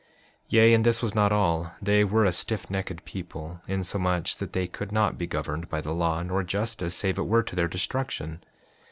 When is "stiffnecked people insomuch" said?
2.31-4.37